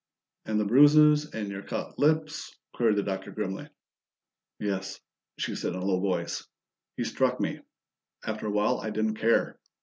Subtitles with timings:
[0.45, 1.29] "And the bruises?
[1.31, 3.69] And your cut lips?" queried the Doctor grimly.
[4.57, 4.99] "Yes,"
[5.37, 6.43] she said in a low voice.
[6.97, 7.59] "He struck me.
[8.25, 9.59] After a while I didn't care.